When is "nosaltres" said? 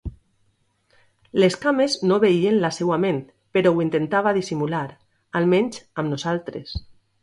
6.17-6.79